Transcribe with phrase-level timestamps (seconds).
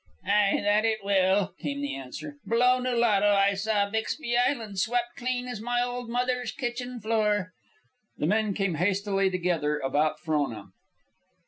[0.25, 2.37] "Ay, that it will," came the answer.
[2.47, 7.51] "Below Nulato I saw Bixbie Island swept clean as my old mother's kitchen floor."
[8.17, 10.69] The men came hastily together about Frona.